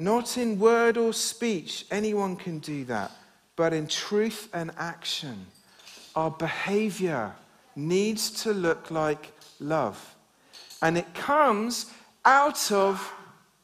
[0.00, 3.10] Not in word or speech, anyone can do that,
[3.56, 5.44] but in truth and action.
[6.14, 7.34] Our behavior
[7.74, 10.14] needs to look like love.
[10.80, 11.92] And it comes
[12.24, 13.12] out of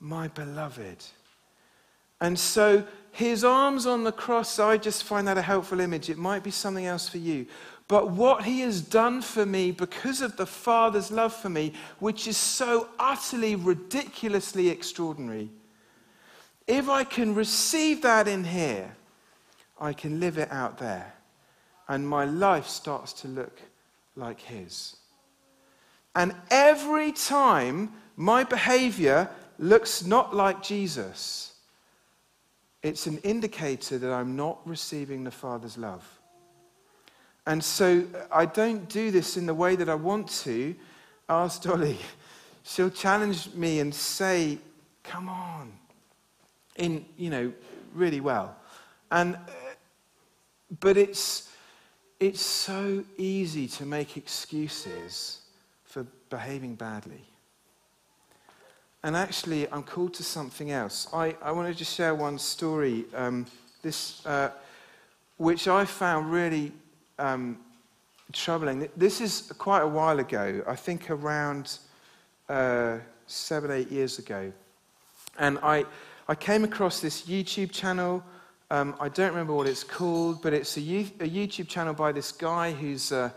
[0.00, 1.04] my beloved.
[2.20, 6.10] And so his arms on the cross, I just find that a helpful image.
[6.10, 7.46] It might be something else for you.
[7.86, 12.26] But what he has done for me because of the Father's love for me, which
[12.26, 15.50] is so utterly, ridiculously extraordinary,
[16.66, 18.96] if I can receive that in here,
[19.80, 21.12] I can live it out there.
[21.88, 23.60] And my life starts to look
[24.16, 24.96] like his.
[26.14, 31.54] And every time my behavior looks not like Jesus,
[32.82, 36.06] it's an indicator that I'm not receiving the Father's love.
[37.46, 40.74] And so uh, I don't do this in the way that I want to.
[41.28, 41.98] Ask Dolly.
[42.62, 44.58] She'll challenge me and say,
[45.02, 45.72] Come on.
[46.76, 47.52] In, you know,
[47.94, 48.56] really well.
[49.10, 49.38] And, uh,
[50.80, 51.50] but it's,
[52.18, 55.40] it's so easy to make excuses
[55.84, 57.22] for behaving badly.
[59.04, 61.06] And actually, I'm called to something else.
[61.12, 63.46] I, I want to just share one story, um,
[63.82, 64.50] this, uh,
[65.36, 66.72] which I found really
[67.18, 67.58] um,
[68.32, 68.88] troubling.
[68.96, 71.78] This is quite a while ago, I think around
[72.48, 74.50] uh, seven, eight years ago.
[75.38, 75.84] And I,
[76.26, 78.24] I came across this YouTube channel.
[78.70, 82.32] Um, I don't remember what it's called, but it's a, a YouTube channel by this
[82.32, 83.30] guy who's a,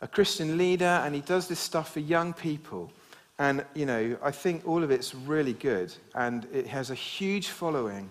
[0.00, 2.92] a Christian leader, and he does this stuff for young people.
[3.40, 7.48] And, you know, I think all of it's really good, and it has a huge
[7.48, 8.08] following.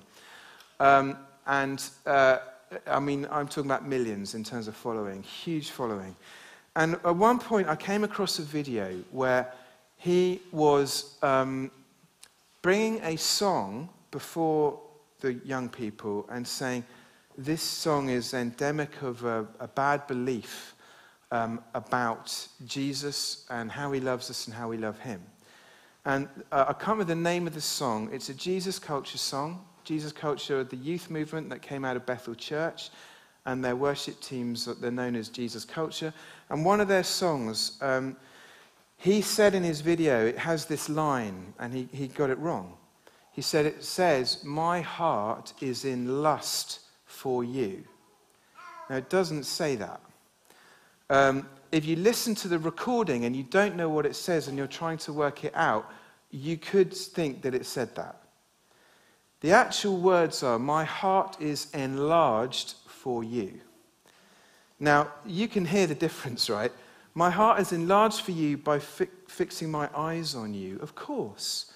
[0.81, 2.39] Um, and, uh,
[2.85, 6.17] I mean, I'm talking about millions in terms of following, huge following.
[6.75, 9.53] And at one point, I came across a video where
[9.95, 11.71] he was um,
[12.61, 14.79] bringing a song before
[15.19, 16.83] the young people and saying,
[17.37, 20.75] This song is endemic of a, a bad belief
[21.31, 25.21] um, about Jesus and how he loves us and how we love him.
[26.05, 28.09] And uh, I can't remember the name of the song.
[28.13, 29.65] It's a Jesus culture song.
[29.83, 32.89] Jesus culture, the youth movement that came out of Bethel Church,
[33.45, 36.13] and their worship teams, they're known as Jesus culture.
[36.49, 38.17] And one of their songs, um,
[38.97, 42.75] he said in his video, it has this line, and he, he got it wrong.
[43.37, 47.83] He said, It says, My heart is in lust for you.
[48.89, 50.01] Now, it doesn't say that.
[51.11, 54.57] Um, if you listen to the recording and you don't know what it says and
[54.57, 55.87] you're trying to work it out,
[56.31, 58.23] you could think that it said that.
[59.41, 63.61] The actual words are, My heart is enlarged for you.
[64.79, 66.71] Now, you can hear the difference, right?
[67.13, 70.79] My heart is enlarged for you by fi- fixing my eyes on you.
[70.79, 71.71] Of course.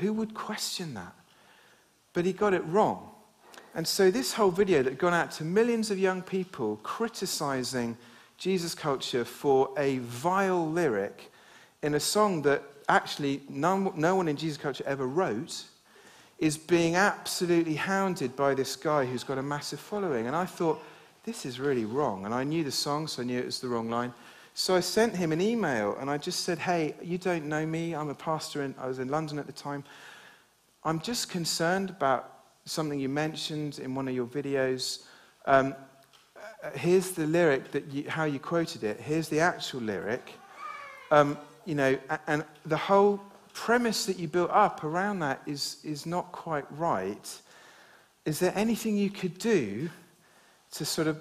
[0.00, 1.14] Who would question that?
[2.12, 3.10] But he got it wrong.
[3.74, 7.96] And so, this whole video that gone out to millions of young people criticizing
[8.38, 11.30] Jesus culture for a vile lyric
[11.82, 15.64] in a song that actually no, no one in Jesus culture ever wrote
[16.38, 20.26] is being absolutely hounded by this guy who's got a massive following.
[20.26, 20.82] And I thought,
[21.24, 22.24] this is really wrong.
[22.24, 24.14] And I knew the song, so I knew it was the wrong line.
[24.58, 27.94] So I sent him an email and I just said, hey, you don't know me.
[27.94, 29.84] I'm a pastor, and I was in London at the time.
[30.82, 35.04] I'm just concerned about something you mentioned in one of your videos.
[35.46, 35.76] Um,
[36.74, 39.00] here's the lyric that you, how you quoted it.
[39.00, 40.32] Here's the actual lyric.
[41.12, 41.96] Um, you know,
[42.26, 43.20] and the whole
[43.52, 47.40] premise that you built up around that is, is not quite right.
[48.24, 49.88] Is there anything you could do
[50.72, 51.20] to sort of,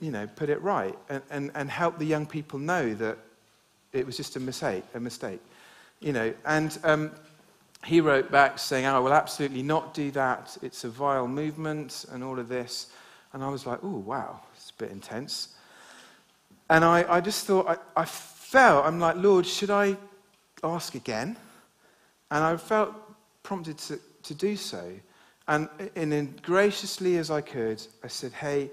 [0.00, 3.18] you know, put it right and, and, and help the young people know that
[3.92, 5.40] it was just a mistake, a mistake,
[6.00, 6.34] you know?
[6.44, 7.10] And um,
[7.84, 10.56] he wrote back saying, oh, "I will absolutely not do that.
[10.62, 12.88] It's a vile movement and all of this."
[13.32, 15.54] And I was like, "Oh, wow, it's a bit intense.
[16.68, 19.96] And I, I just thought, I, I felt, I'm like, Lord, should I
[20.64, 21.36] ask again?
[22.30, 22.92] And I felt
[23.42, 24.92] prompted to, to do so.
[25.46, 28.70] And, and graciously as I could, I said, hey,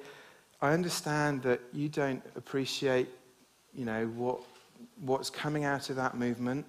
[0.63, 3.09] I understand that you don't appreciate,
[3.75, 4.39] you know, what,
[5.01, 6.65] what's coming out of that movement.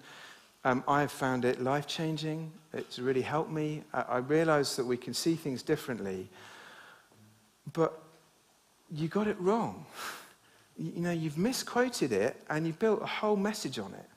[0.65, 2.51] Um, I have found it life changing.
[2.73, 3.85] It's really helped me.
[3.93, 6.29] I, I realize that we can see things differently.
[7.73, 8.03] But
[8.91, 9.87] you got it wrong.
[10.77, 14.11] You know, you've misquoted it and you've built a whole message on it.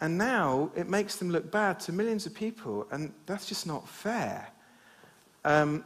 [0.00, 3.88] And now it makes them look bad to millions of people, and that's just not
[3.88, 4.48] fair.
[5.44, 5.84] Um,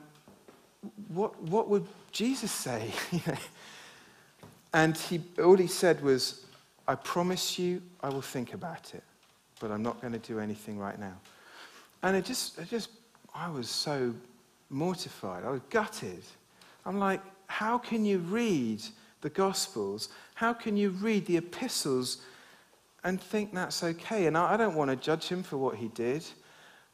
[1.08, 1.86] what, what would
[2.16, 2.90] Jesus say?
[4.72, 6.46] and he, all he said was,
[6.88, 9.02] I promise you I will think about it,
[9.60, 11.12] but I'm not going to do anything right now.
[12.02, 12.88] And it just, it just,
[13.34, 14.14] I was so
[14.70, 15.44] mortified.
[15.44, 16.22] I was gutted.
[16.86, 18.82] I'm like, how can you read
[19.20, 20.08] the Gospels?
[20.36, 22.22] How can you read the epistles
[23.04, 24.26] and think that's okay?
[24.26, 26.24] And I, I don't want to judge him for what he did,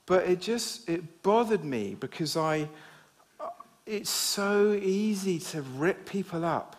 [0.04, 2.68] but it just, it bothered me because I,
[3.86, 6.76] it's so easy to rip people up.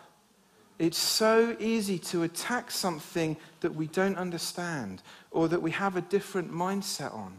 [0.78, 6.00] It's so easy to attack something that we don't understand or that we have a
[6.00, 7.34] different mindset on.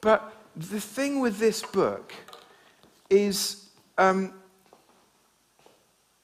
[0.00, 2.12] But the thing with this book
[3.10, 3.68] is
[3.98, 4.32] um,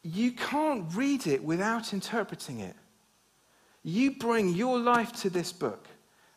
[0.03, 2.77] you can't read it without interpreting it.
[3.83, 5.89] You bring your life to this book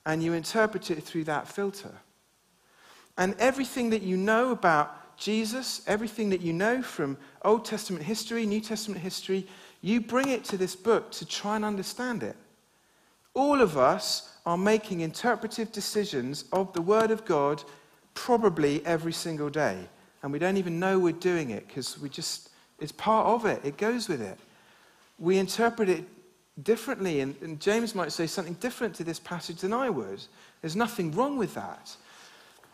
[0.05, 1.93] and you interpret it through that filter.
[3.17, 8.45] And everything that you know about Jesus, everything that you know from Old Testament history,
[8.45, 9.47] New Testament history,
[9.81, 12.35] you bring it to this book to try and understand it.
[13.33, 17.63] All of us are making interpretive decisions of the Word of God
[18.13, 19.77] probably every single day.
[20.23, 22.49] And we don't even know we're doing it because we just
[22.79, 24.37] it's part of it, it goes with it.
[25.19, 26.03] We interpret it
[26.63, 30.23] differently, and, and James might say something different to this passage than I would.
[30.61, 31.95] There's nothing wrong with that.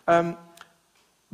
[0.07, 0.37] Um,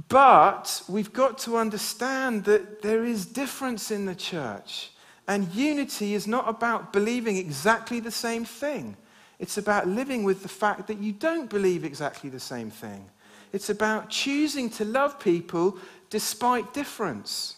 [0.07, 4.91] but we've got to understand that there is difference in the church.
[5.27, 8.95] And unity is not about believing exactly the same thing.
[9.37, 13.09] It's about living with the fact that you don't believe exactly the same thing.
[13.51, 15.77] It's about choosing to love people
[16.09, 17.57] despite difference.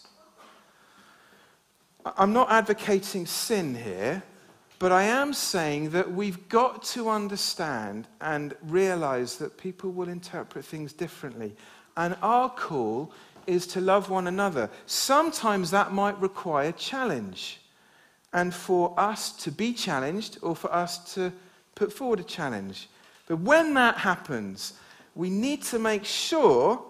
[2.04, 4.22] I'm not advocating sin here,
[4.78, 10.64] but I am saying that we've got to understand and realize that people will interpret
[10.64, 11.54] things differently.
[11.96, 13.12] And our call
[13.46, 14.70] is to love one another.
[14.86, 17.60] Sometimes that might require challenge.
[18.32, 21.32] And for us to be challenged or for us to
[21.74, 22.88] put forward a challenge.
[23.26, 24.74] But when that happens,
[25.14, 26.82] we need to make sure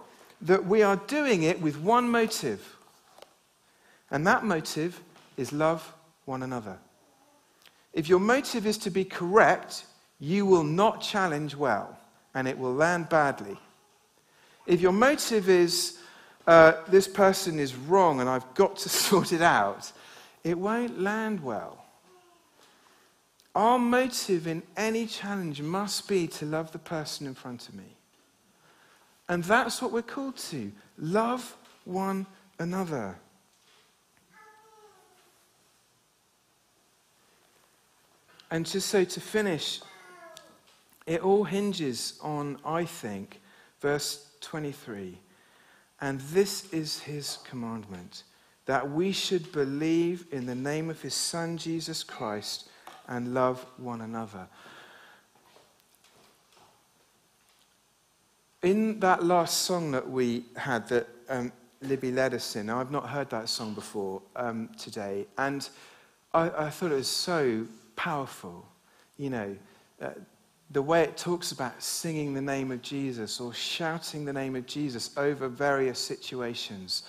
[0.43, 2.77] that we are doing it with one motive
[4.13, 5.01] and that motive
[5.39, 5.93] is love
[6.27, 6.79] one another.
[7.95, 9.87] If your motive is to be correct,
[10.21, 11.99] you will not challenge well
[12.35, 13.57] and it will land badly.
[14.67, 15.99] If your motive is,
[16.47, 19.91] uh, this person is wrong and I've got to sort it out,
[20.45, 21.79] it won't land well.
[23.55, 27.97] Our motive in any challenge must be to love the person in front of me.
[29.29, 32.27] And that's what we're called to love one
[32.59, 33.17] another.
[38.51, 39.81] And just so to finish,
[41.07, 43.41] it all hinges on, I think,
[43.81, 45.19] verse 23.
[46.01, 48.25] And this is his commandment
[48.67, 52.69] that we should believe in the name of his Son, Jesus Christ,
[53.09, 54.47] and love one another.
[58.63, 63.09] In that last song that we had that um, Libby led us in, I've not
[63.09, 65.69] heard that song before um, today, and
[66.33, 67.67] I, I thought it was so
[67.97, 68.65] powerful.
[69.19, 69.57] You know,
[70.01, 70.11] uh,
[70.73, 74.67] the way it talks about singing the name of Jesus or shouting the name of
[74.67, 77.03] Jesus over various situations.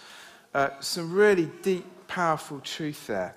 [0.53, 3.36] Uh, some really deep, powerful truth there.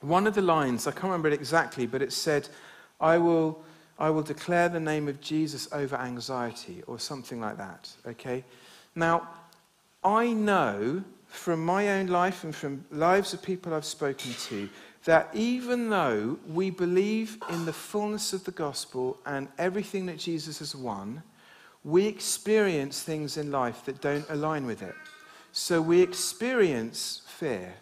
[0.00, 2.48] One of the lines, I can't remember it exactly, but it said,
[3.00, 3.62] I will,
[3.98, 7.90] I will declare the name of Jesus over anxiety, or something like that.
[8.06, 8.44] Okay?
[8.94, 9.28] Now,
[10.04, 14.68] I know from my own life and from lives of people I've spoken to
[15.04, 20.58] that even though we believe in the fullness of the gospel and everything that Jesus
[20.60, 21.22] has won,
[21.84, 24.94] we experience things in life that don't align with it.
[25.52, 27.74] So we experience fear,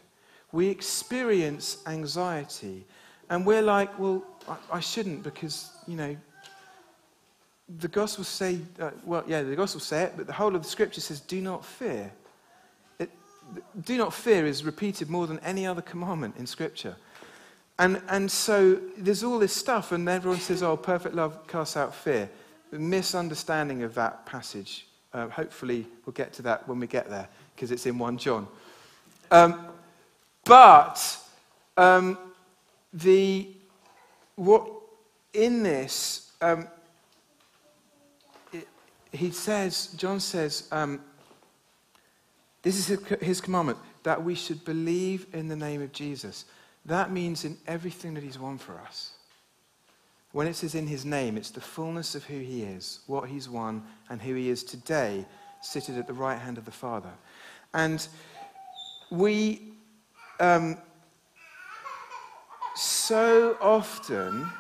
[0.51, 2.85] we experience anxiety,
[3.31, 6.17] and we're like, well, I, I shouldn't because, you know,
[7.79, 10.69] the gospel say, uh, well, yeah, the gospel say it, but the whole of the
[10.69, 12.13] scripture says, do not fear.
[12.99, 13.11] It,
[13.85, 16.97] do not fear is repeated more than any other commandment in scripture.
[17.83, 21.93] And, and so there's all this stuff, and everyone says, oh, perfect love casts out
[21.93, 22.31] fear.
[22.71, 27.29] The misunderstanding of that passage Uh, hopefully, we'll get to that when we get there
[27.55, 28.47] because it's in 1 John.
[29.33, 29.67] Um,
[30.45, 31.19] but
[31.77, 32.17] um,
[32.95, 33.49] the,
[34.37, 34.71] what,
[35.35, 36.69] in this, um,
[38.53, 38.69] it,
[39.11, 41.01] he says, John says, um,
[42.63, 46.45] this is his, his commandment that we should believe in the name of Jesus.
[46.87, 49.13] That means in everything that he's won for us.
[50.33, 53.49] When it says in his name, it's the fullness of who he is, what he's
[53.49, 55.27] won, and who he is today,
[55.61, 57.13] seated at the right hand of the Father.
[57.75, 58.07] And
[59.11, 59.73] we
[60.41, 60.79] um,
[62.75, 64.51] so often,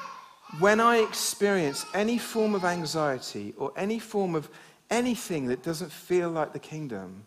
[0.58, 4.48] when I experience any form of anxiety or any form of
[4.90, 7.24] anything that doesn't feel like the kingdom,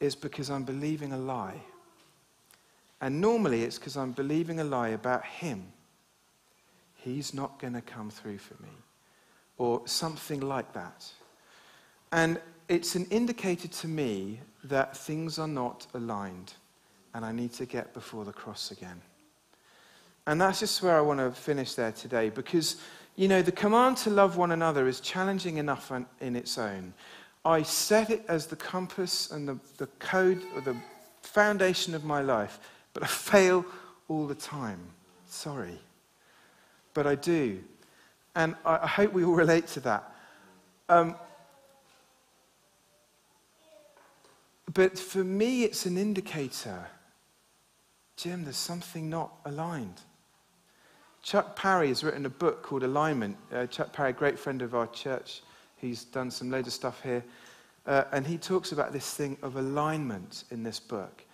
[0.00, 1.60] is because I'm believing a lie.
[3.00, 5.72] And normally it's because I'm believing a lie about him.
[6.94, 8.70] He's not going to come through for me.
[9.58, 11.06] Or something like that.
[12.12, 16.54] And it's an indicator to me that things are not aligned
[17.14, 19.00] and I need to get before the cross again.
[20.26, 22.76] And that's just where I want to finish there today because,
[23.14, 26.92] you know, the command to love one another is challenging enough in its own.
[27.44, 30.76] I set it as the compass and the, the code or the
[31.22, 32.58] foundation of my life,
[32.96, 33.66] but I fail
[34.08, 34.80] all the time.
[35.26, 35.78] Sorry.
[36.94, 37.62] But I do.
[38.34, 40.14] And I, hope we all relate to that.
[40.88, 41.14] Um,
[44.72, 46.86] but for me, it's an indicator.
[48.16, 50.00] Jim, there's something not aligned.
[51.22, 53.36] Chuck Parry has written a book called Alignment.
[53.52, 55.42] Uh, Chuck Parry, a great friend of our church,
[55.76, 57.22] He's done some loads of stuff here.
[57.86, 61.25] Uh, and he talks about this thing of alignment in this book.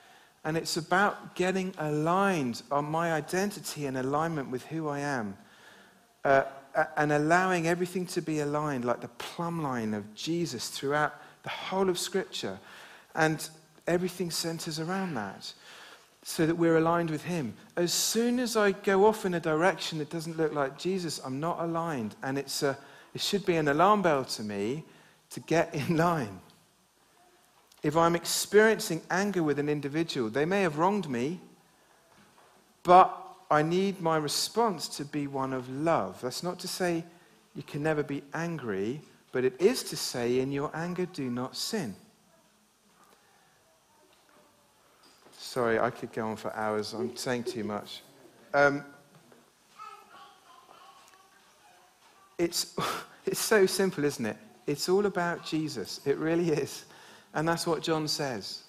[0.45, 5.37] And it's about getting aligned on my identity and alignment with who I am.
[6.25, 6.43] Uh,
[6.97, 11.89] and allowing everything to be aligned like the plumb line of Jesus throughout the whole
[11.89, 12.59] of Scripture.
[13.15, 13.47] And
[13.87, 15.53] everything centers around that
[16.23, 17.55] so that we're aligned with Him.
[17.77, 21.41] As soon as I go off in a direction that doesn't look like Jesus, I'm
[21.41, 22.15] not aligned.
[22.23, 22.79] And it's a
[23.15, 24.85] it should be an alarm bell to me
[25.31, 26.41] to get in line.
[27.83, 31.41] If I'm experiencing anger with an individual, they may have wronged me,
[32.85, 33.19] but
[33.51, 36.21] I need my response to be one of love.
[36.21, 37.05] That's not to say
[37.55, 39.01] you can never be angry,
[39.33, 41.95] but it is to say, in your anger, do not sin.
[45.33, 46.95] Sorry, I could go on for hours.
[46.95, 48.03] I'm saying too much.
[48.55, 48.85] Um,
[52.39, 52.77] it's,
[53.27, 54.37] it's so simple, isn't it?
[54.67, 56.01] It's all about Jesus.
[56.07, 56.85] It really is.
[57.35, 58.63] And that's what John says.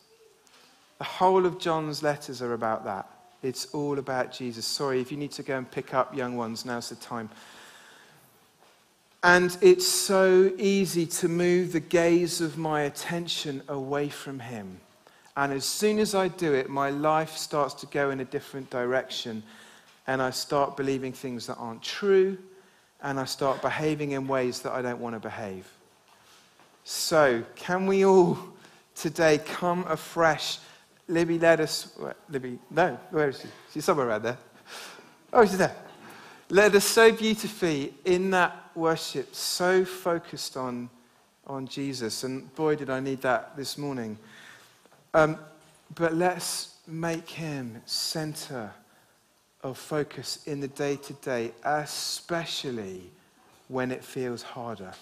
[0.97, 3.09] The whole of John's letters are about that.
[3.41, 4.65] It's all about Jesus.
[4.65, 7.29] Sorry, if you need to go and pick up young ones, now's the time.
[9.21, 14.79] And it's so easy to move the gaze of my attention away from Him.
[15.35, 18.69] And as soon as I do it, my life starts to go in a different
[18.69, 19.43] direction.
[20.07, 22.37] And I start believing things that aren't true
[23.03, 25.67] and I start behaving in ways that I don't want to behave.
[26.83, 28.37] So, can we all
[28.95, 30.59] today come afresh?
[31.07, 31.97] Libby led us.
[32.29, 33.47] Libby, no, where is she?
[33.73, 34.37] She's somewhere around there.
[35.31, 35.75] Oh, she's there.
[36.49, 40.89] Led us so beautifully in that worship, so focused on,
[41.47, 42.23] on Jesus.
[42.23, 44.17] And boy, did I need that this morning.
[45.13, 45.37] Um,
[45.95, 48.71] but let's make him center
[49.61, 53.09] of focus in the day to day, especially
[53.69, 54.93] when it feels harder.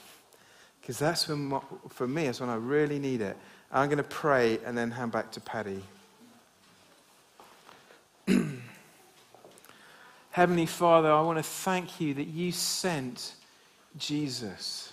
[0.82, 1.60] Because that's when,
[1.90, 3.38] for me, is when I really need it.
[3.72, 5.84] I'm going to pray and then hand back to Paddy.
[10.32, 13.36] Heavenly Father, I want to thank you that you sent
[13.98, 14.92] Jesus.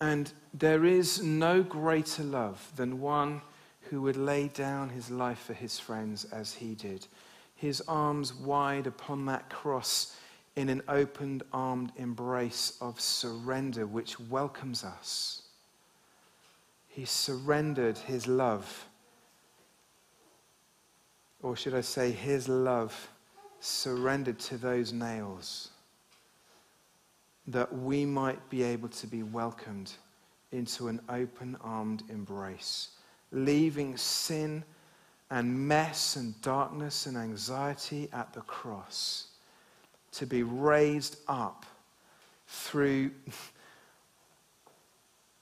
[0.00, 3.40] And there is no greater love than one
[3.88, 7.06] who would lay down his life for his friends as he did,
[7.54, 10.16] his arms wide upon that cross
[10.56, 15.42] in an opened armed embrace of surrender which welcomes us.
[16.88, 18.86] He surrendered his love,
[21.42, 23.08] or should I say, his love
[23.60, 25.70] surrendered to those nails
[27.46, 29.92] that we might be able to be welcomed
[30.52, 32.88] into an open armed embrace
[33.32, 34.62] leaving sin
[35.30, 39.28] and mess and darkness and anxiety at the cross
[40.12, 41.64] to be raised up
[42.46, 43.10] through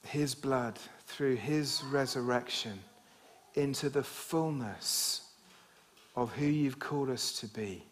[0.06, 2.78] his blood, through his resurrection,
[3.54, 5.22] into the fullness
[6.16, 7.84] of who you've called us to be.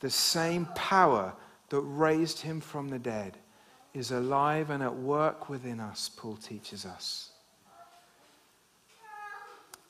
[0.00, 1.32] The same power
[1.70, 3.38] that raised him from the dead
[3.94, 7.30] is alive and at work within us, Paul teaches us.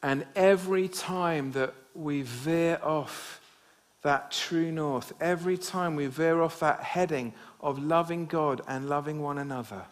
[0.02, 3.40] And every time that we veer off
[4.04, 9.20] that true north, every time we veer off that heading of loving God and loving
[9.22, 9.82] one another,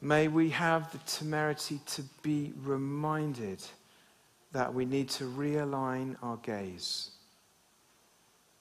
[0.00, 3.62] may we have the temerity to be reminded
[4.52, 7.10] that we need to realign our gaze,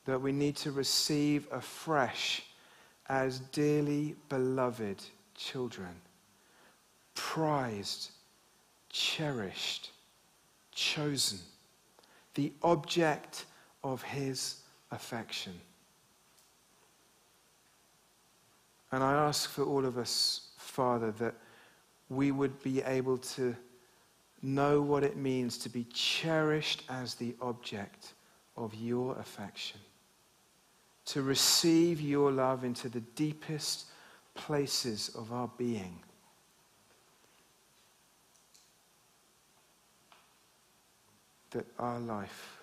[0.03, 2.43] that we need to receive afresh
[3.07, 5.01] as dearly beloved
[5.35, 5.95] children,
[7.15, 8.11] prized,
[8.89, 9.91] cherished,
[10.75, 11.39] chosen,
[12.37, 13.45] the object
[13.83, 14.57] of his
[14.91, 15.53] affection.
[18.91, 21.33] And I ask for all of us, Father, that
[22.09, 23.55] we would be able to
[24.43, 28.13] know what it means to be cherished as the object
[28.55, 29.79] of your affection,
[31.05, 33.87] to receive your love into the deepest
[34.35, 35.97] places of our being.
[41.57, 42.59] that our life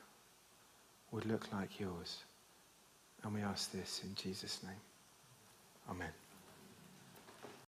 [1.10, 2.18] would look like yours.
[3.24, 4.80] And we ask this in Jesus' name.
[5.90, 6.23] Amen.